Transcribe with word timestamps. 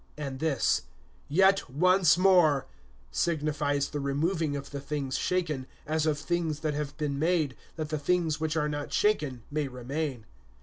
(27)And 0.17 0.39
this, 0.39 0.81
Yet 1.29 1.69
once 1.69 2.17
more, 2.17 2.65
signifies 3.11 3.89
the 3.89 3.99
removing 3.99 4.55
of 4.55 4.71
the 4.71 4.81
things 4.81 5.15
shaken, 5.15 5.67
as 5.85 6.07
of 6.07 6.17
things 6.17 6.61
that 6.61 6.73
have 6.73 6.97
been 6.97 7.19
made, 7.19 7.55
that 7.75 7.89
the 7.89 7.99
things 7.99 8.39
which 8.39 8.57
are 8.57 8.67
not 8.67 8.91
shaken 8.91 9.43
may 9.51 9.67
remain. 9.67 10.25